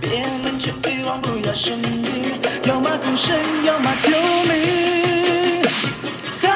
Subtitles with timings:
[0.00, 2.02] 别人却遗忘不要生病，
[2.64, 4.12] 要么孤身，要么丢
[4.44, 5.62] 命。
[6.40, 6.48] 在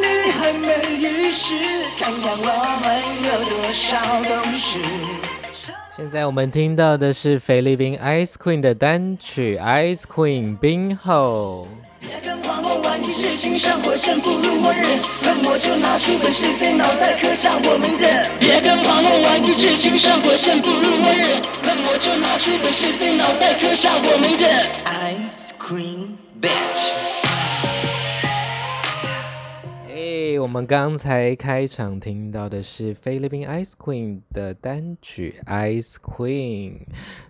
[0.00, 0.66] 你还没
[0.96, 1.54] 意识，
[1.98, 2.44] 看看我
[2.82, 2.86] 们
[3.24, 4.80] 有多少东西。
[5.96, 11.66] 现在我们听到的是菲律宾 Ice Queen 的单曲《Ice Queen 冰后》。
[13.06, 18.04] 别跟荒谬玩意痴心，上火线不如末日，恨我就拿出本事在脑袋刻下我名字。
[18.40, 24.44] 别跟旁人玩意痴心，上火线不如末日，恨我就拿出本事在脑袋刻下我名字。
[24.84, 27.05] Ice Cream Bitch。
[30.38, 36.72] 我们刚才开场听到的是菲律宾 Ice Queen 的单曲《Ice Queen》。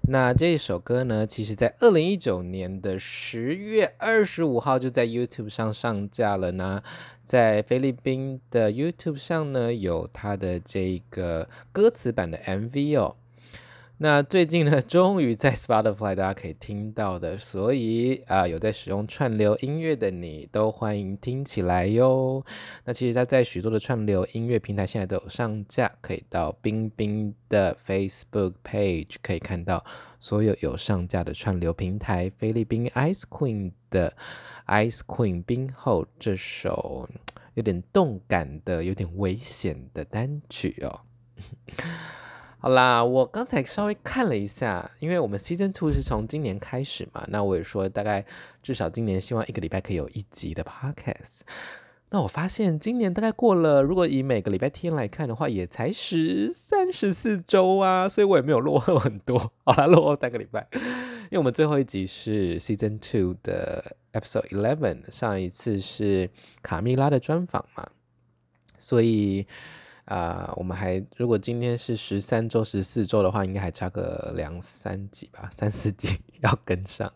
[0.09, 6.83] 那这首歌呢，其实在二零一九年的十月二十五号就在 YouTube 上上架了呢。
[7.25, 13.17] 在菲律宾的 YouTube 上呢，有它的这个歌词版的 MV 哦。
[13.99, 22.45] 那最近呢， 终于在 Spotify 大家可以听到的，所以啊、有在使用串流音乐的你都欢迎听起来哟。
[22.85, 29.83] 那其实它在许多的串流音乐平台现在都有上架，可以到冰冰的 Facebook Page 可以看到
[30.21, 32.31] 所有有上架的串流平台。
[32.37, 34.15] 菲律宾 Ice Queen 的
[34.67, 37.09] Ice Queen 冰后这首
[37.55, 41.01] 有点动感的、有点危险的单曲哦。
[42.59, 48.25] 好啦，我刚才稍微看了一下，因为我们 Season Two 是从今年开始嘛，那我也说大概
[48.63, 51.43] 至少今年希望一个礼拜可以有一集的 Podcast。
[52.11, 59.53] 那我发现今年大概过了，如果以每个礼拜天来看的话，也才十三十四周啊，所以我也没有落后很多。
[59.65, 66.31] 好啦，落后三个礼拜，因为我们最后一集是 Season Two 的 Episode Eleven，上一次是
[66.63, 67.87] 卡蜜拉的专访嘛，
[68.79, 69.47] 所以。
[70.07, 76.09] 啊、我们还如果今天是十三周、十四周的话，应该还差个两三集吧，三四集
[76.43, 77.13] 要跟上。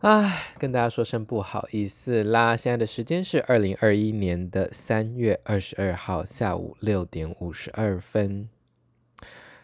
[0.00, 2.54] 唉，跟大家说声不好意思啦。
[2.54, 8.46] 现在的时间是二零二一年的三月二十二号下午六点五十二分。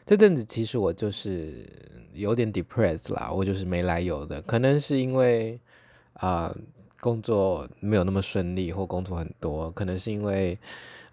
[0.06, 1.68] 这阵子其实我就是
[2.14, 5.60] 有点 depressed 啦，我就是没来由的，可能是因为
[6.14, 6.56] 啊、
[7.00, 10.58] 工作没有那么顺利，或工作很多，可能是因为。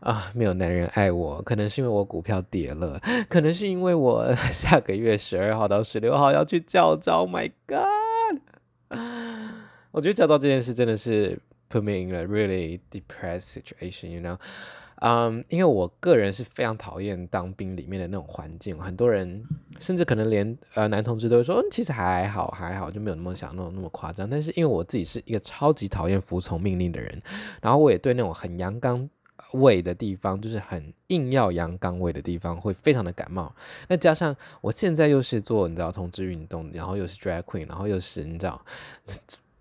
[0.02, 7.26] 啊，没有男人爱我，可能是因为我股票跌了，可能是因为我 下个月十二号到十六号要去教招。
[7.28, 8.42] My God，
[9.92, 14.38] 我觉得教招这件事真的是 put me in a really depressed situation，you know？
[15.04, 19.44] 嗯、因为我个人是非常讨厌当兵里面的那种环境，很多人
[19.80, 24.28] 甚至可能连呃男同志都会说，嗯，其实还好还好，就没有那么想那么那么夸张。
[24.28, 27.22] 但是因为我自己是一个超级讨厌服从命令的人，
[27.62, 29.08] 然后我也对那种很阳刚。
[29.54, 33.54] 胃的地方就是很硬要阳刚胃的地方，会非常的感冒。
[33.88, 38.64] 那加上我现在又是做你知道同志运动，然后又是 drag queen，然后又是你知道，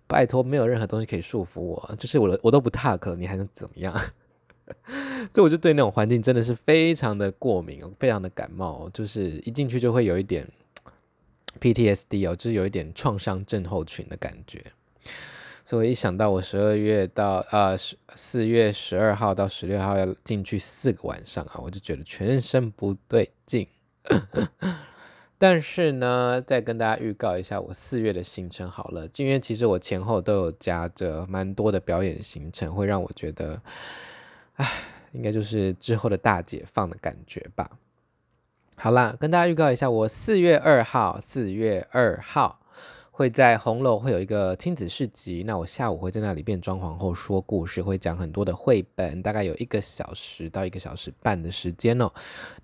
[0.07, 3.93] 拜托没有任何东西可以束缚我，就是我我都不 talk，你还能怎么样？
[5.33, 10.47] 所以我就对那种环境真的是非常的过敏，非常的感冒，就是一进去就会有一点
[11.59, 14.63] PTSD 哦，就是有一点创伤症候群的感觉。
[15.71, 23.65] 所以一想到我十二月到呃四月十二号到十六号要进去四个晚上啊，我就觉得全身不对劲。
[25.39, 33.61] 但是呢，再跟大家预告一下我四月的行程好了，因为其实我前后都有夹着蛮多的表演行程，会让我觉得，
[34.55, 34.69] 唉，
[35.13, 37.71] 应该就是之后的大解放的感觉吧。
[38.75, 42.60] 好啦，跟大家预告一下，我四月二号，四月二号。
[43.21, 52.11] 会在红楼会有一个亲子市集，那我下午会在那里变装皇后说故事，会讲很多的绘本，大概有一个小时到一个小时半的时间哦。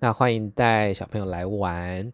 [0.00, 2.12] 那欢迎带小朋友来玩。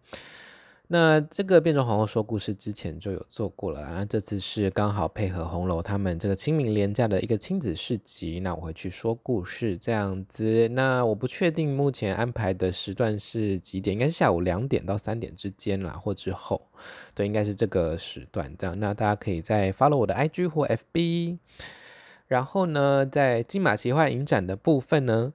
[0.87, 10.69] 那这个变装皇后说故事之前就有做过了，然后这次是刚好配合红楼他们这个清明连假的一个亲子市集，那我会去说故事这样子。
[10.69, 16.61] 那我不确定目前安排的时段是几点，应该是下午两点到三点之间啦，或之后，
[17.15, 18.79] 对，应该是这个时段这样。
[18.79, 21.39] 那大家可以再 follow 我的 IG 或 FB，
[22.29, 25.33] 然后呢，在金马奇幻影展的部分呢。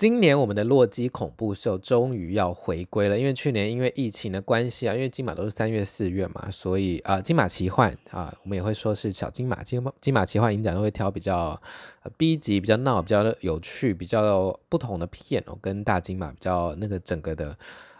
[0.00, 11.60] 今年我们的洛基恐怖秀终于要回归了，因为去年因为疫情的关系啊，因为金马都是三月四月嘛，所以啊、呃，金马奇幻啊，我们也会说是小金马金金马奇幻影展都会挑比较
[12.16, 17.54] B 级、比较闹、比较有趣、比较不同的片哦，跟大金马比较那个整个的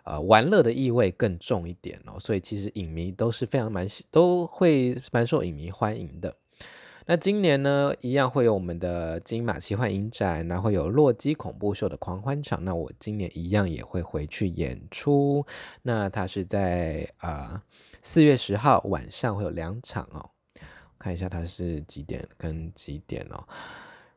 [0.05, 6.35] 呃玩乐的意味更重一点哦，所以其实影迷都是非常蛮都会蛮受影迷欢迎的。
[7.11, 12.65] 那今年呢，一样会有我们的金马奇幻影展，然后有洛基恐怖秀的狂欢场。
[12.65, 15.45] 那我今年一样也会回去演出。
[15.83, 17.65] 那它是在啊
[18.01, 20.31] 四月十号晚上会有两场哦。
[21.01, 23.43] 看一下它是几点跟几点哦。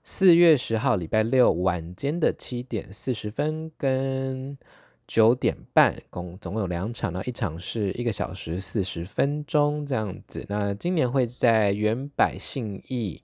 [0.04, 4.56] 四月十号礼拜六晚间的七点四十分跟
[5.08, 10.46] 九点半，共总共有两场，那一场是一个小时四十分钟这样子。
[10.50, 13.22] 那今年会在原百信义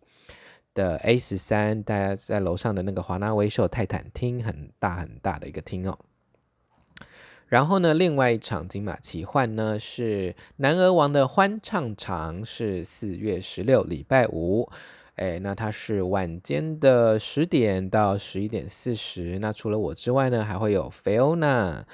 [0.73, 5.97] 的 A 十三，大家在楼上的那个华纳威秀泰坦厅，很大很大的一个厅哦。
[7.47, 14.69] 然后呢，另外一场金马奇幻呢是男儿王的欢唱场，是四月十六礼拜五。
[15.19, 19.37] 哎，那它是晚间的十点到十一点四十。
[19.39, 21.85] 那除了我之外呢，还会有菲欧娜，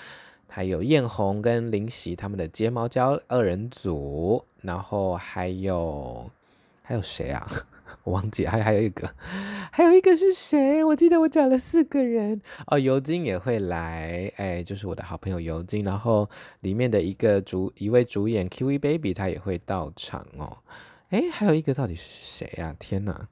[0.47, 4.45] 还有艳红跟林夕他们的睫毛胶二人组。
[4.61, 6.29] 然后还有
[6.83, 7.49] 还有谁啊？
[8.05, 9.09] 我忘记，还还有一个，
[9.71, 10.83] 还有一个是谁？
[10.83, 12.77] 我记得我找了四个人哦。
[12.77, 15.83] 尤金也会来，哎，就是我的好朋友尤金。
[15.83, 16.29] 然后
[16.59, 20.55] 里面的一个主一位主演 Kiwi Baby 他也会到场哦。
[21.09, 22.75] 哎，还有一个到底是谁啊？
[22.79, 23.27] 天哪！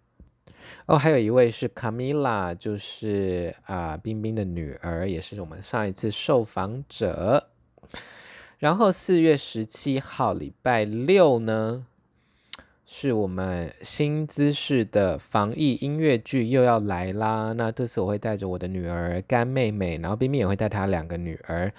[0.86, 7.50] 哦，还有一位是卡米拉，就是啊，冰冰的女儿，也是我们上一次受访者。
[8.60, 11.86] 然后四月十七号礼拜六呢，
[12.86, 17.54] 是我们新姿势的防疫音乐剧又要来啦。
[17.54, 21.74] 那这次我会带着我的女儿干妹妹，然后冰冰也会带她两个女儿。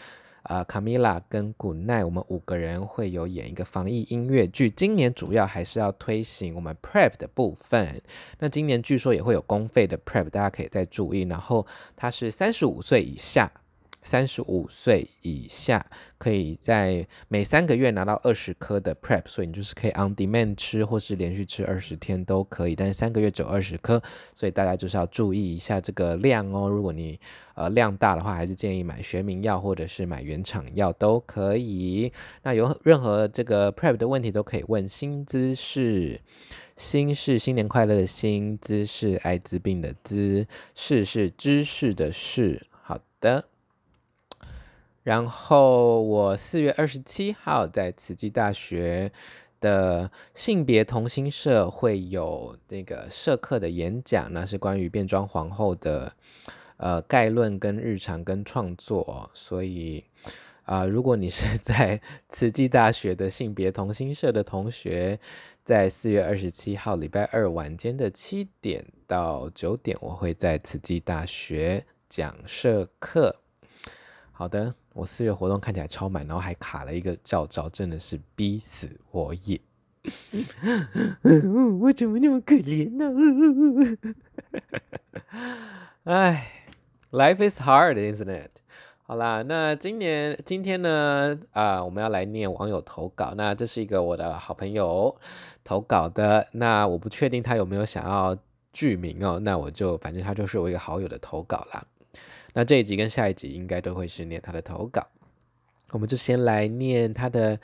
[0.44, 4.70] 啊，卡米拉跟古奈，我们五个人会有演一个防疫音乐剧。
[4.70, 8.00] 今年主要还是要推行我们 Prep 的部分。
[8.38, 11.22] 那今年据说也会有公费的 Prep，大家可以再注意。
[11.22, 13.50] 然后它是三十五岁以下。
[14.04, 15.84] 三十五岁以下
[16.18, 22.76] 可以在每三个月拿到二十颗的 Prep，所以你就是可以 on demand 吃，或是连续吃二十天都可以。
[22.76, 24.00] 但是三个月只有二十颗，
[24.34, 26.68] 所以大家就是要注意一下这个量哦。
[26.68, 27.18] 如果你
[27.54, 32.12] 呃量大的话，还是建议买学名药或者是买原厂药都可以。
[32.42, 36.20] 那有任何这个 Prep 的问题都可以问新姿势，
[36.76, 42.66] 新是新年快乐的新，姿是艾滋病的姿，势是知识的事。
[42.82, 43.44] 好的。
[45.04, 49.12] 然后我四月二十七号在慈济大学
[49.60, 56.10] 的性别同心社会有那个社课的演讲，那是关于变装皇后的
[56.78, 60.02] 呃概论跟日常跟创作，所以
[60.64, 65.20] 啊、如果你是 在慈济大学的性别同心社的同学，
[65.62, 73.43] 在四月二十七号礼拜二晚间的七点到九点，我会在慈济大学讲社课。
[74.36, 74.74] 好的。
[74.92, 79.60] 我四月活动看起来超满，然后还卡了一个照照，真的是逼死我也！
[81.80, 83.10] 我怎么那么可怜呢？
[86.04, 86.48] 哎
[87.10, 88.50] ，Life is hard, isn't it？
[89.02, 93.34] 好啦，那今年今天呢，啊、呃，我们要来念网友投稿。
[93.36, 95.16] 那这是一个我的好朋友
[95.64, 98.38] 投稿的，那我不确定他有没有想要
[98.72, 101.84] 剧名哦，那我就反正他就是我一个好友的投稿啦。
[102.54, 105.06] 那这一集跟下一集应该都会是念他的投稿，
[105.90, 107.60] 我们就先来念他的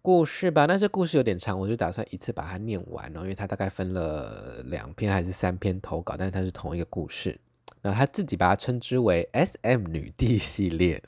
[0.00, 0.66] 故事吧。
[0.66, 7.38] 那这故事有点长，我就打算一次把它念完哦，因为他大概分了两篇还是三篇投稿，但是它是同一个故事。
[7.82, 11.02] 那他自己把它称之为 SM 女帝系列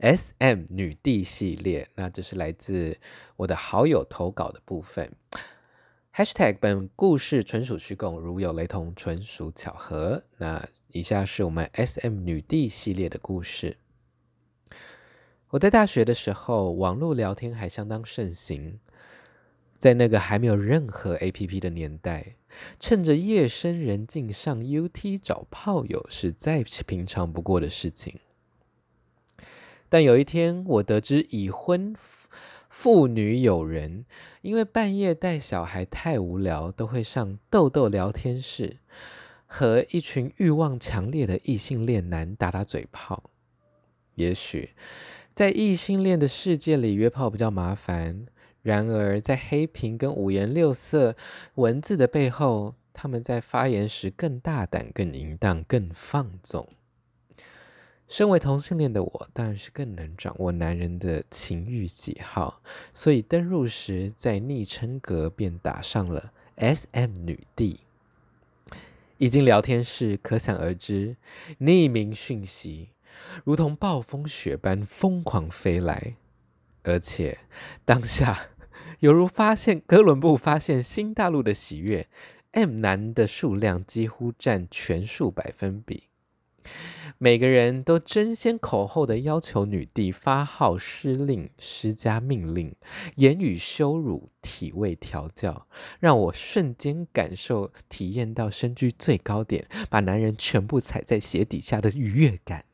[0.00, 1.88] ，SM 女帝系列。
[1.94, 2.96] 那这是来自
[3.36, 5.12] 我的好友投稿的部分。
[6.12, 10.24] Hashtag 本故事纯属虚构，如有雷同，纯属巧合。
[10.38, 13.76] 那以下是我们 SM 女帝系列的故事。
[15.50, 18.80] 我在大学的时候，网络聊天还相当盛行，
[19.78, 22.34] 在那个还没有任何 APP 的年代，
[22.80, 28.18] 趁着夜深人静上 UT 找炮友是再平常不过的事情。
[29.88, 31.94] 但有一天，我得知已婚。
[32.82, 34.06] 妇女友人
[34.40, 38.78] 因为半夜带小孩太无聊，都会上豆豆聊天室
[39.44, 43.24] 和一群欲望强烈的异性恋男打打嘴炮。
[44.14, 44.70] 也许
[45.34, 48.24] 在异性恋的世界里约炮比较麻烦，
[48.62, 51.14] 然而在黑屏跟五颜六色
[51.56, 56.66] 文字的背后，他们在发言时更大胆、更淫荡、更放纵。
[58.10, 62.60] 身为同性恋的我，当然是更能掌握男人的情欲喜好，
[62.92, 67.78] 所以登入时在昵称格便打上了 “SM 女帝”。
[69.18, 71.16] 一进聊天室，可想而知，
[71.60, 72.88] 匿名讯息
[73.44, 76.16] 如同暴风雪般疯狂飞来，
[76.82, 77.38] 而且
[77.84, 78.48] 当下
[78.98, 82.08] 犹如发现哥伦布发现新大陆的喜悦
[82.50, 86.09] ，M 男的数量几乎占全数百分比。
[87.18, 92.74] 每个人都争先恐后的要求女帝发号施令、施加命令，
[93.16, 95.66] 言语羞辱、体位调教，
[95.98, 102.64] 让我瞬间感受、体验到身居最高点，把男人全部踩在鞋底下的愉悦感。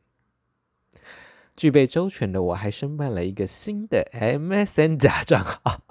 [1.57, 5.81] 具备周全的我，还申办了一个新的 MSN 假账号。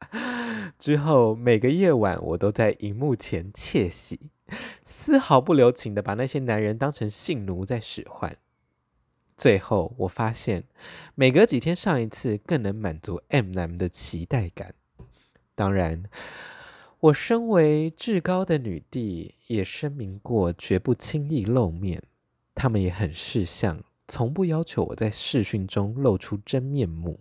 [0.78, 4.30] 之后每个夜晚，我都在荧幕前窃喜。
[4.84, 8.36] 丝毫不留情的把那些男人当成性奴在使唤，
[9.36, 10.64] 最后我发现，
[11.14, 14.74] 每隔几天上一次更能满足 M 男的期待感。
[15.54, 16.04] 当然，
[17.00, 22.02] 我身为至高的女帝，也声明过绝不轻易露面。
[22.54, 27.20] 他们也很识相，从不要求我在试训中露出真面目。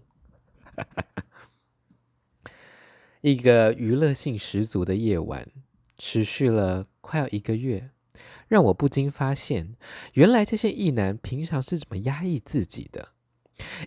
[3.21, 5.47] 一个娱乐性十足的夜晚，
[5.97, 7.89] 持续了快要一个月，
[8.47, 9.75] 让我不禁发现，
[10.13, 13.09] 原来这些异男平常是怎么压抑自己的，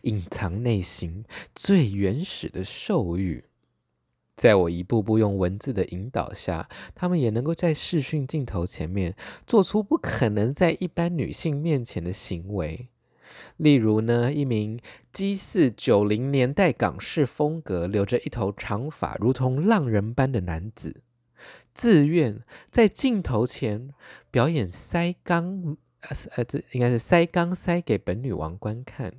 [0.02, 3.45] 隐藏内心最原始的兽欲。
[4.35, 9.14] 在我一步步用文字的引导下，他们也能够在视讯镜头前面
[9.47, 12.88] 做出不可能在一般女性面前的行为。
[13.59, 14.81] 例如呢，一名
[15.12, 21.02] 机似九零年代港式风格、留着一头长发、如同浪人般的男子。
[21.74, 23.90] 自愿在镜头前
[24.30, 25.76] 表演塞肛，
[26.36, 29.14] 呃，这应该是塞肛塞给本女王观看。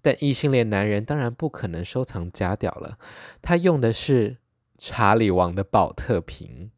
[0.00, 2.98] 但异性恋男人当然不可能收藏假屌了，
[3.42, 4.38] 他用的是
[4.78, 6.70] 查理王的宝特瓶。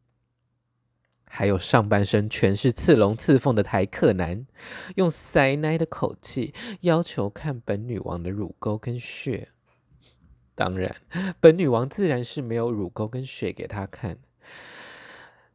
[1.33, 4.45] 还有上半身全是刺龙刺凤的台客男，
[4.95, 9.47] 用塞奶的口气要求看本女王的乳沟跟穴。
[10.55, 10.93] 当然，
[11.39, 14.17] 本女王自然是没有乳沟跟穴给他看。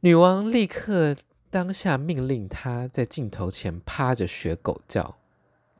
[0.06, 1.16] 女王立刻
[1.50, 5.16] 当下命令他在镜头前趴着学狗叫，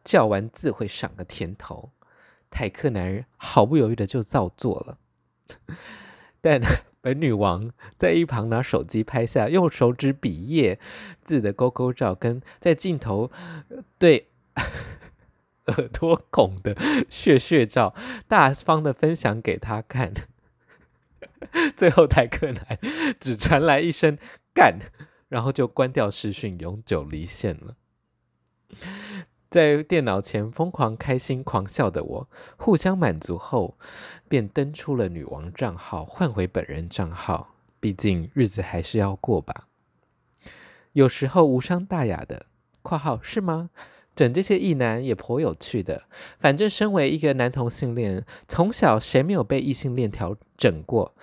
[0.02, 1.92] 叫完自会赏个甜头。
[2.50, 4.98] 泰克男人毫不犹豫的就照做了，
[6.42, 6.60] 但
[7.00, 10.80] 本女王在一旁拿手机拍下用手指比耶
[11.22, 13.30] 字的勾勾照，跟在镜头
[13.96, 14.26] 对
[15.66, 16.76] 耳朵孔的
[17.08, 17.94] 穴穴照，
[18.26, 20.12] 大方的分享给他看。
[21.76, 22.78] 最后台客男
[23.20, 24.16] 只传来一声
[24.54, 24.78] 干，
[25.28, 27.76] 然后就关掉视讯，永久离线了。
[29.48, 33.78] 在电脑前疯狂开心狂笑的我，互相满足后，
[34.28, 37.54] 便登出了女王账号，换回本人账号。
[37.78, 39.68] 毕竟日子还是要过吧。
[40.92, 42.46] 有时候无伤大雅的
[42.82, 43.70] （括号是吗？）
[44.16, 46.04] 整这些异男也颇有趣的。
[46.40, 51.14] 反正身为一个男同性恋，从小谁没有被异性恋调整过？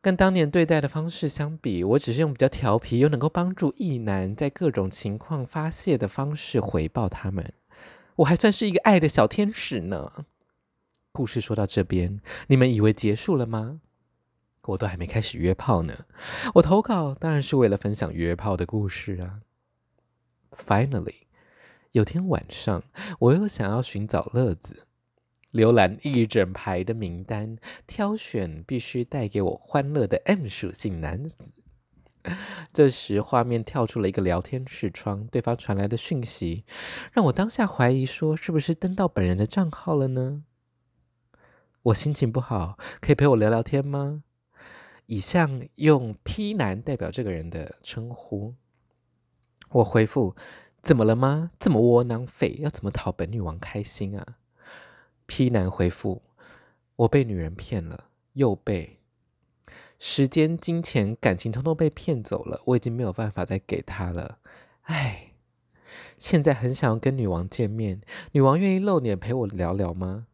[0.00, 7.52] 跟当年对待的方式相比，我只是用比较调皮又能够帮助异男在各种情况发泄的方式回报他们。
[8.16, 10.24] 我还算是一个爱的小天使呢。
[11.12, 13.80] 故事说到这边，你们以为结束了吗？
[14.62, 16.06] 我都还没开始约炮呢。
[16.54, 19.40] 我投稿当然是为了分享约炮的故事啊。
[20.56, 21.25] Finally。
[21.92, 22.82] 有天晚上，
[23.18, 24.86] 我又想要寻找乐子，
[25.52, 31.52] 浏览一整排的名单，挑选必须带给我欢乐的 M 属性男子。
[32.72, 36.64] 这时，画面跳出了一个聊天视窗，对方传来的讯息
[37.12, 40.42] 让我当下怀疑说，是不是登到本人的账号了呢？
[41.82, 44.24] 我心情不好，可以陪我聊聊天吗？
[45.06, 48.54] 以下用 P 男代表这个人的称呼。
[49.70, 50.34] 我回复。
[50.86, 51.50] 怎么了吗？
[51.58, 54.24] 这么窝囊废，要怎么讨本女王开心啊
[55.26, 56.22] ？P 男回复：
[56.94, 59.00] 我被女人骗了，又被
[59.98, 64.38] 时间、金钱、感情通通被骗走了，我已经没有办法再给他了。
[64.82, 65.32] 唉，
[66.16, 68.00] 现在很想要跟女王见面，
[68.30, 70.28] 女王愿意露脸陪我聊聊吗？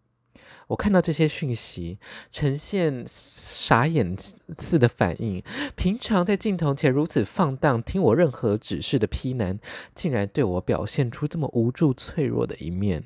[0.73, 1.99] 我看到这些讯息，
[2.31, 5.43] 呈现傻眼似的反应。
[5.76, 9.59] 平常在镜头前如此放荡，听我任何指示的 P 男，
[9.95, 13.05] 竟然对我表现出这么无助、脆弱的一面。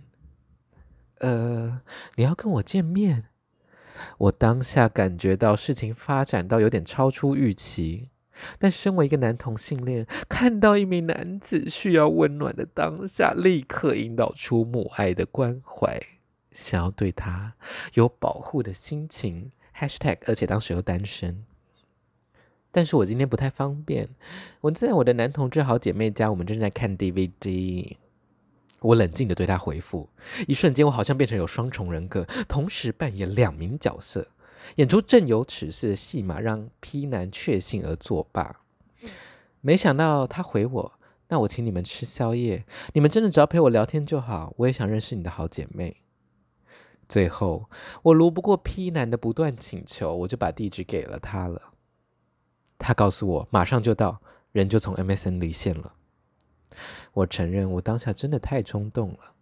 [1.18, 1.80] 呃，
[2.14, 3.25] 你要跟我见面？
[4.18, 8.11] 我当下感觉到事情发展到有点超出预期。
[8.61, 16.00] 但身为一个男同性恋，看到一名男子需要温暖的当下，立刻引导出母爱的关怀。
[16.56, 17.52] 想要对他
[17.92, 21.44] 有保护的心情，#hashtag 而且当时又单身，
[22.72, 24.08] 但是我今天不太方便，
[24.62, 27.96] 我在我的男同志好姐妹家，我们正在看 DVD。
[28.80, 30.08] 我冷静的对他回复，
[30.46, 34.28] 一瞬间我好像变成有双重人格，同时扮演两名角色。
[34.76, 38.60] 演出正有此事的戏码，让 P 男确信而作罢。
[39.60, 40.92] 没想到他回我
[41.28, 44.52] ：“那我请你们吃宵夜，你们真的只要陪我聊天就好。
[44.58, 45.96] 我也想认识你的好姐妹。”
[47.08, 47.70] 最后，
[48.02, 51.72] 我如不过 P 男的不断请求，我就把地址给了他了。
[52.78, 54.20] 他告诉我马上就到，
[54.52, 55.94] 人就从 MSN 离线了。
[57.12, 59.34] 我承认，我当下真的太冲动了，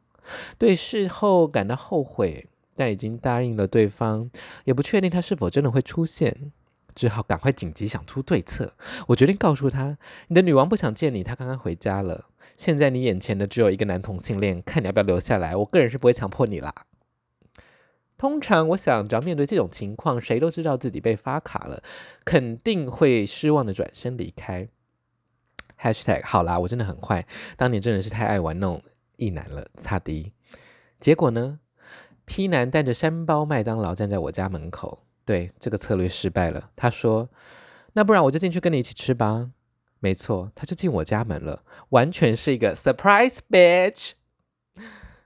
[0.58, 4.30] 对事后感到后悔，但已经答应了对方，
[4.64, 6.52] 也不确定他是否真的会出现，
[6.94, 8.74] 只好赶快紧急想出对策。
[9.08, 12.26] 我决定告诉他：“你的女王不想见你，她刚刚回家了。
[12.56, 15.56] 现在你眼前的只有一个男同性恋，看你要不要留下来。
[15.56, 16.72] 我个人是不会强迫你啦。”
[18.16, 21.82] 通常我想，只要面对这种情况，谁都知道自己被发卡了，
[22.24, 24.68] 肯定会失望的转身离开。
[25.80, 28.80] Hashtag 好啦，我真的很坏，当年真的是太爱玩弄
[29.16, 30.32] 一男了，擦滴。
[31.00, 31.58] 结果呢
[32.24, 36.70] ，P 男带着三包麦当劳站在我家门口，对，这个策略失败了。
[36.76, 37.28] 他说
[37.92, 39.50] ：“那不然我就进去跟你一起吃吧。”
[40.00, 44.12] 没错，他就进我家门了，完全是一个 surprise bitch。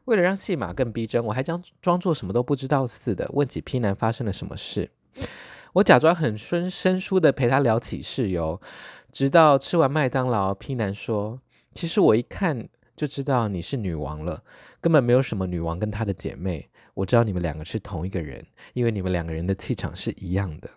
[0.09, 4.91] 为了让戏码更逼真，我还将装作什么都不知道似的问起 P 男发生了什么事。
[5.75, 8.59] 我假装很生生疏的陪他聊起事由，
[9.13, 11.39] 直到吃完麦当劳，P 男说
[11.75, 14.43] ：“其实我一看就知道你是女王了，
[14.81, 16.71] 根本没有什么女王跟她的姐妹。
[16.95, 20.71] 我知道你们两个是同一个人，因为你们两个人的气场是一样的。”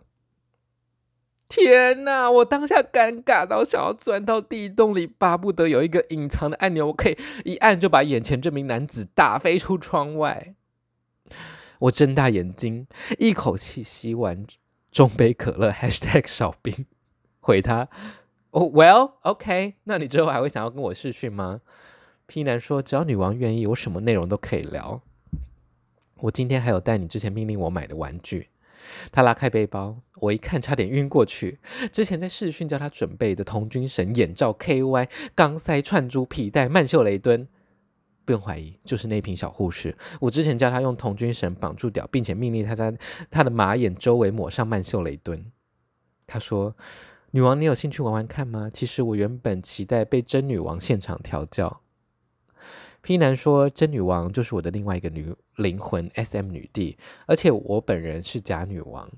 [1.51, 2.31] 天哪！
[2.31, 10.55] 我当下尴尬到想要钻到地洞里，巴不得有一个隐藏的按钮，我可以一按就把眼前这名男子打飞出窗外。
[11.79, 12.87] 我睁大眼睛，
[13.19, 14.45] 一口气吸完
[14.93, 15.73] 中杯可乐，#
[16.25, 16.85] 少冰，
[17.41, 17.89] 回他
[18.51, 21.59] ：“哦、，Well，OK，那你之后还会想要跟我试训吗
[22.27, 25.01] ？”P 男说：“只要女王愿意，我什么内容都可以聊。
[26.19, 28.47] 我今天还有带你之前命令我买的玩具。”
[29.11, 31.59] 他拉开背包，我一看差点晕过去。
[31.91, 37.47] 之前在视讯叫他准备的童军绳、眼罩、KY、钢塞、串珠、皮带、曼秀雷敦，
[38.25, 39.97] 不用怀疑，就是那瓶小护士。
[40.19, 42.93] 我之前叫他用童军绳绑住屌，并且命令他在
[43.29, 45.45] 他的马眼周围抹上曼秀雷敦。
[46.27, 46.75] 他说
[47.31, 48.69] ：“女王，你有兴趣玩玩看吗？
[48.73, 51.81] 其实我原本期待被真女王现场调教。”
[53.01, 59.09] P 男说：“真女王就是我的另外一个女灵魂，SM 女帝，而且我本人是假女王。”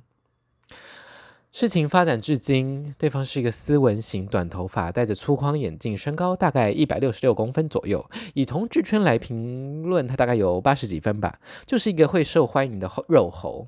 [1.52, 8.10] 事情发展至今，对方是一个斯文型、短头发、戴着粗框眼镜，身高大概一百六十六公分左右。
[8.34, 13.68] 以同志圈来评论，他大概有八十几分吧，就是一个会受欢迎的肉猴。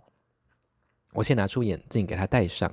[1.15, 2.71] 我先拿出眼镜给他戴上，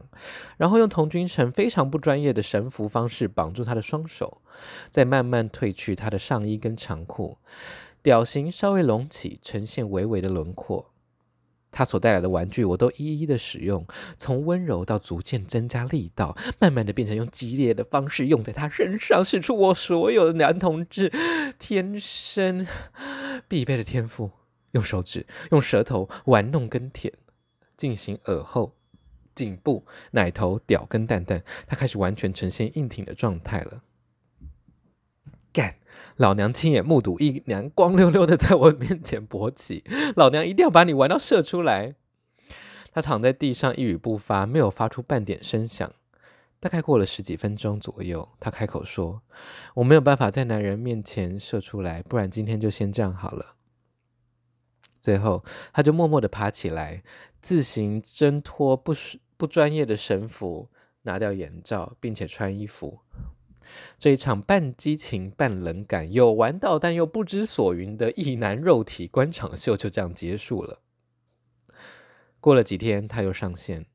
[0.58, 4.42] 然后用童军绳非常不专业的神符方式绑住他的双手，
[4.90, 7.38] 再慢慢褪去他的上衣跟长裤，
[8.02, 10.90] 屌型稍微隆起，呈现微微的轮廓。
[11.74, 13.86] 他所带来的玩具我都一一的使用，
[14.18, 21.10] 从温柔到逐渐增加力道，慢慢的变成用激烈的方式用在他身上，使出我所有的男同志
[21.58, 22.66] 天生
[23.48, 24.32] 必备的天赋，
[24.72, 27.14] 用手指、用舌头玩弄跟舔。
[27.76, 28.76] 进行耳后、
[29.34, 33.82] 颈部、奶头、屌跟蛋蛋，他开始完全呈现硬挺的状态了。
[35.52, 35.76] 干！
[36.16, 39.84] 老娘亲眼目睹一娘光溜溜的在我面前勃起，
[40.16, 41.94] 老娘一定要把你玩到射出来。
[42.92, 45.90] 他躺在地上一语不发，没有发出半点声响。
[46.60, 49.22] 大概过了十几分钟左右，他开口说
[49.74, 53.56] ：“我没有办法在男人面前射出来，不然今天就先这样好了。”
[55.00, 57.02] 最后，他就默默地爬起来。
[57.42, 58.94] 自行挣脱不
[59.36, 60.70] 不专业的神服，
[61.02, 63.00] 拿掉眼罩，并且穿衣服。
[63.98, 70.80] 这一场半激情、半冷感、有玩到但又不知所云的异男肉体官场秀就这样结束了。
[72.38, 73.86] 过了几天，他又上线，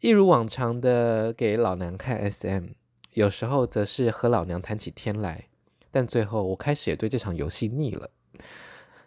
[0.00, 2.68] 一如往常的给老娘看 SM，
[3.14, 5.46] 有时候则是和老娘谈起天来。
[5.90, 8.10] 但最后，我开始也对这场游戏腻了。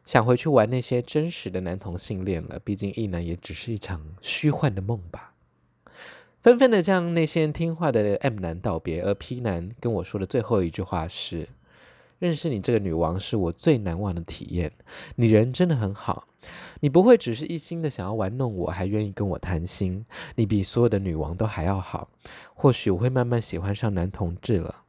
[0.06, 5.34] 想回去玩那些真实的男同性恋了，毕竟异男也只是一场虚幻的梦吧。
[6.42, 11.48] 纷纷的向那些听话的 M 男道别，而 P 男跟我说的最后一句话是
[12.20, 14.74] ：“认识你这个女王是我最难忘的体验，
[15.16, 16.28] 你人真的很好，
[16.82, 22.10] 你不会只是一心的想要玩弄我，还愿意跟我谈心，你比所有的女王都还要好。
[22.54, 24.83] 或许我会慢慢喜欢上男同志了。”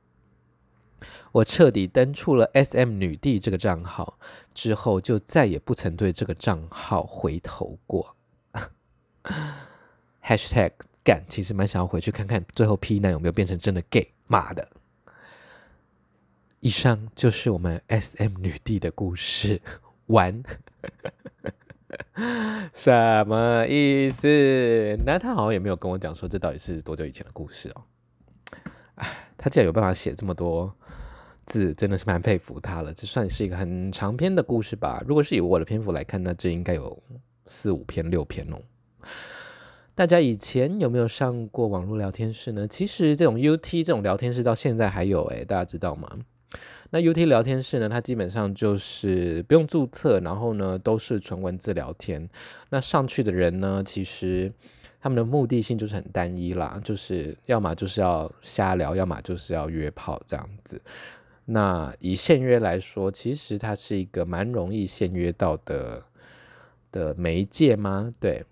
[1.35, 4.17] 我彻底登出了 SM 女帝这个账号
[4.55, 8.15] 之后，就再也不曾对这个账号回头过。
[10.23, 10.71] #hashtag
[11.03, 14.13] 干，其实蛮想要回去看看，最后 P 男有没有变成真的 gay？
[14.29, 14.69] 妈的！
[16.61, 19.61] 以上就是我们 SM 女帝的故事，
[20.07, 20.41] 完。
[22.73, 24.97] 什么意思？
[25.05, 27.83] 那他好像也没有跟我讲说这到底是多久以前的故事哦。
[28.95, 30.73] 哎，他竟然有办法写这么多
[31.47, 32.93] 字，真的是蛮佩服他了。
[32.93, 35.03] 这算是一个很长篇的故事吧？
[35.07, 37.03] 如果是以我的篇幅来看，那这应该有
[37.47, 38.57] 四五篇、六篇哦。
[39.95, 42.67] 大家以前有没有上过网络聊天室呢？
[42.67, 46.09] 其实这种 UT 这种聊天室到现在还有诶，大家知道吗？
[46.91, 52.29] 那 UT 聊天室呢，它基本上就是不用注册，然后呢都是纯文字聊天。
[52.71, 54.53] 那上去的人呢，其实
[55.01, 60.81] 他们的目的性就是很单一啦，就是要么就是要瞎聊，要么就是要约炮这样子。
[61.47, 66.03] 那以限约来说，其实它是一个蛮容易限约到的
[66.91, 68.15] 的媒介吗？
[68.19, 68.45] 对。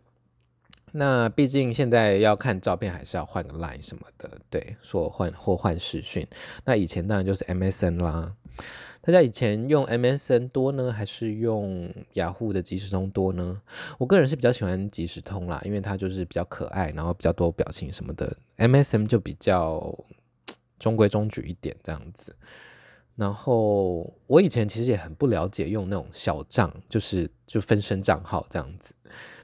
[0.95, 6.27] 那毕竟现在要看照片，还是要换个 line 什么的，对，说换或换视讯。
[6.67, 8.35] 那以前当然就是 MSN 啦。
[9.01, 13.61] 大家以前用 MSN 多呢，还是用雅虎的即时通多呢？
[13.97, 18.37] 我个人是比较喜欢即时通啦，因为它就是比较可爱，然后比较多表情什么的。
[18.59, 19.99] MSN 就比较
[20.79, 22.37] 中规中矩一点这样子。
[23.17, 28.95] 然后我以前其实也很不了解用那种小账，就是就分身账号这样子。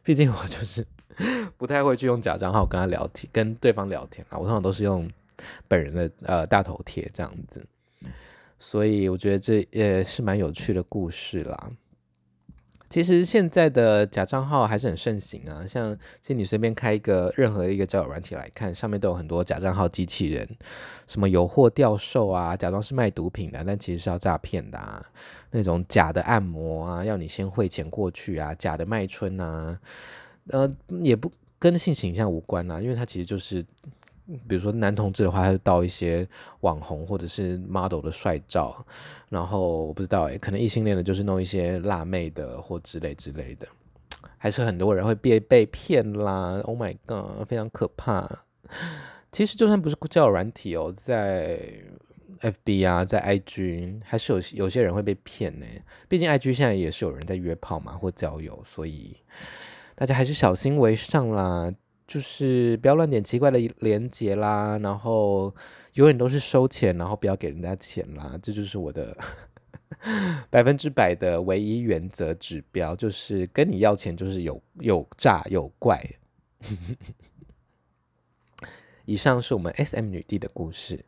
[0.03, 0.87] 毕竟我就是。
[1.59, 4.39] 不太会去用假账号跟他聊天，跟对方聊天啊。
[4.39, 5.11] 我通常都是用
[5.67, 7.67] 本人的呃大头贴这样子，
[8.61, 11.73] 所以我觉得这也是蛮有趣的故事啦。
[12.91, 20.49] 其实现在的假账号还是很盛行啊，像其实你随便开一个任何一个交友软体来看，上面都有很多假账号机器人，
[21.07, 25.05] 什么有货吊售啊，假装是卖毒品的，但其实是要诈骗的啊。
[25.51, 29.79] 那种假的按摩啊，要你先汇钱过去啊，假的卖春啊。
[30.51, 30.71] 呃，
[31.03, 33.63] 也不跟性形象无关啊，因为它其实就是，
[34.47, 36.29] 比如说男同志的话，他就到一些
[36.61, 38.85] 网红或者是 model 的帅照，
[39.29, 43.67] 然后我不知道哎，可能异性恋的就是弄一些辣妹的或之类之类的，
[44.37, 46.61] 还是很多人会被被骗啦。
[46.65, 48.29] Oh my god，非常可怕。
[49.33, 51.61] 其实就算不是交友软体哦，在
[52.41, 55.67] FB 啊，在 IG，还是有有些人会被骗呢。
[56.09, 59.17] 毕竟 IG 现在也是有人在约炮嘛，或交友，所以。
[59.95, 61.75] 大家还是小心为上啦，
[62.09, 65.55] 就是不要乱点奇怪的连结啦，然后
[65.93, 69.15] 永远都是收钱，然后不要给人家钱啦，这就是我的
[70.49, 76.03] 百分之百的唯一原则指标，就是跟你要钱就是有有诈有怪。
[79.05, 81.05] 以上是我们 SM 女帝的故事，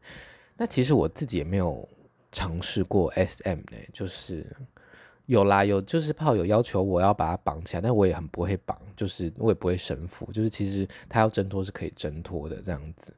[0.58, 1.88] 那其实我自己也没有
[2.30, 4.54] 尝试过 SM 呢，就是。
[5.30, 13.14] 有啦，有就是炮友要求我要把他绑起来，但我也很不会绑，就是我也不会绳缚，就是其实他要挣脱是可以挣脱的这样子。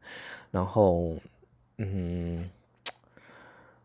[0.51, 1.16] 然后，
[1.79, 2.51] 嗯，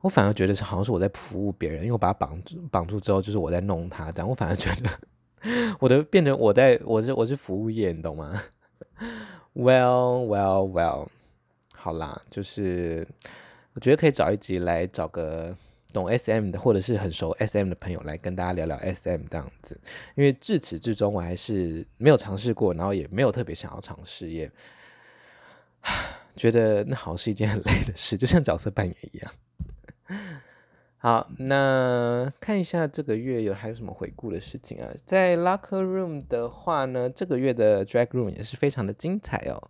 [0.01, 4.89] 我反而觉得是好像是我在服务别人，因为我把他绑住绑住之后，就是我在弄他，但我反而觉得
[5.79, 8.43] 我的变成我在我是我是服务业，你懂吗
[9.53, 11.07] ？Well, well, well，
[11.73, 13.07] 好啦，就是
[13.71, 15.55] 我觉得可以找一集来找个。
[15.97, 19.79] 懂 SM 的，或者是很熟 SM 的朋友来跟大家聊聊 SM 这样子，
[20.15, 24.51] 因为至始至终我还是没有尝试过，然后也没有特别想要尝试，也
[26.38, 29.31] 觉得那好像是一件很 累的事，就像角色扮演一样。
[30.99, 34.89] 好，那看一下这个月有还有什么回顾的事情啊？
[35.05, 39.69] 在 Locker Room 的话呢，这个月的 Drag Room 也是非常的精彩哦。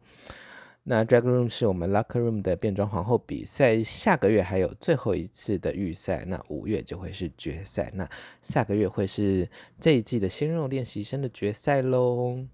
[0.90, 9.50] 那 Drag Room 是我们 Locker Room 的变装皇后比赛，下个月还有最后一次的预赛，那五月就会是决赛，那下个月会是
[9.82, 12.46] 这一季的鲜肉练习生的决赛喽。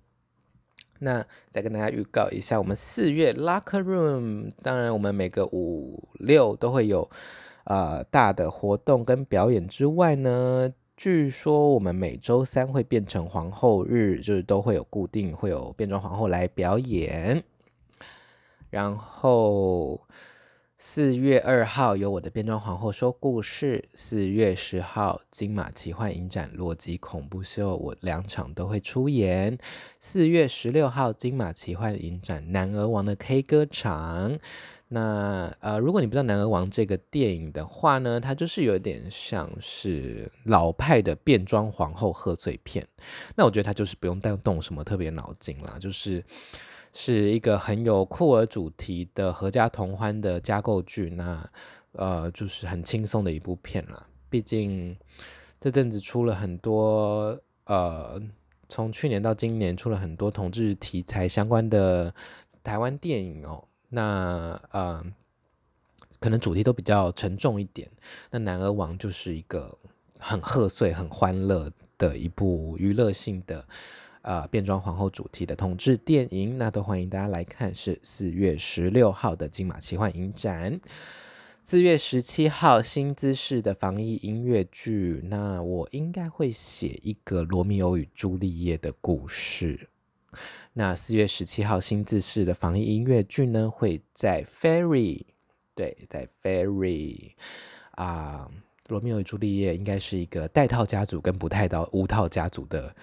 [0.98, 7.08] 那再跟大家预告一下，我们四月 Locker Room，当然我们每个五六都会有
[7.66, 17.44] 呃大的活动跟表演之外呢，据说我们每周三会变成皇后日，就是都会有固定会有变装皇后来表演。
[18.74, 20.02] 然后
[20.80, 29.56] 四月二号有我的变装皇后说故事，四月十号金马奇幻影展洛基恐怖秀，我两场都会出演。
[30.02, 34.40] 四月十六号金马奇幻影展男儿王的 K 歌场，
[34.88, 42.88] 那呃如果你不知道男儿王这个电影的话呢，它就是有点像是老派的变装皇后贺岁片，
[43.36, 46.24] 那我觉得它就是不用再动什么特别脑筋啦，就是。
[46.94, 51.50] 是一个很有酷儿主题的合家同欢的家购剧，那
[51.94, 54.08] 呃就是很轻松的一部片了。
[54.30, 54.96] 毕竟
[55.60, 58.22] 这阵子出了很多呃，
[58.70, 62.14] 从去年到今年出了很多同志题材相关的
[62.64, 63.64] 台湾电影哦。
[63.90, 65.04] 那呃
[66.20, 67.90] 可能主题都比较沉重一点。
[68.32, 69.78] 那男儿王就是一个
[70.20, 73.66] 很贺岁、很欢乐的一部娱乐性的
[74.24, 77.74] 呃变装皇后主题的同志电影，那都欢迎大家来看。
[77.74, 80.82] 是四月十六号的金马奇幻影展，
[81.64, 85.22] 四月十七号新姿势的防疫音乐剧。
[85.26, 89.88] 那我应该会写一个罗密欧与朱丽叶的故事。
[90.74, 95.22] 那四月十七号新姿势的防疫音乐剧呢，会在 Fairy，
[95.76, 97.32] 对，在 Fairy
[97.92, 98.50] 啊，
[98.88, 102.96] 罗密欧与朱丽叶应该是一个带套家族跟不带套无套家族的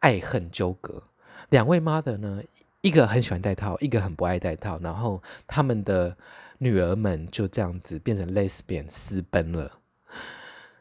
[0.00, 1.02] 爱恨纠葛。
[1.50, 2.42] 两位 mother 呢，
[2.80, 6.16] 一个很喜欢带套，一个很不爱带套，然后他们的
[6.58, 9.80] 女儿们就这样子变成 lesbian 私奔了，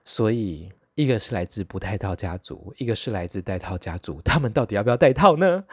[0.03, 0.71] 所以。
[0.97, 5.63] 一个是来自不带套家族，一个是来自带套家族，他们到底要不要带套呢？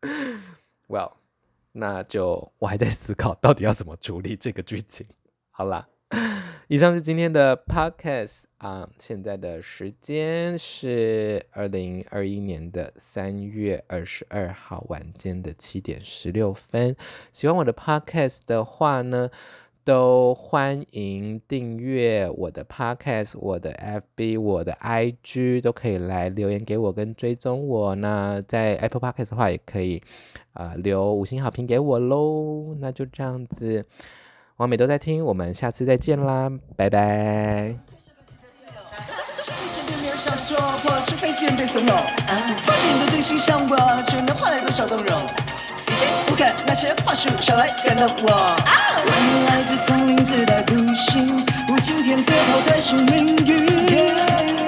[0.88, 1.12] Well，
[1.72, 5.06] 那就我还在思考到底要怎么处理这个剧情。
[5.50, 5.88] 好啦，
[6.68, 16.96] 以上是今天的 Podcast 啊，现在的时间是二零二一年的三月二十二号晚间的七点十六分。
[17.32, 19.28] 喜欢我的 Podcast 的话呢，
[19.84, 23.74] 都欢迎订阅我的 Podcast，我的
[24.16, 27.94] FB，我的 IG，都可以来留言给我跟追踪我。
[27.94, 30.02] 那在 Apple Podcast 的话，也可以
[30.54, 32.74] 啊、留五星好评给我喽。
[32.80, 33.84] 那就这样子，
[34.56, 37.95] 网美都在听，我们下次再见啦，拜拜。
[39.46, 41.94] 这一切并没有啥错我除非自愿被怂恿
[42.64, 45.22] 放弃你的真心伤我却能换来多少动容
[45.86, 48.56] 已经不敢那些话是用笑来感动我。
[49.06, 54.65] 我们来自丛林自带酷刑无情天子投胎是命运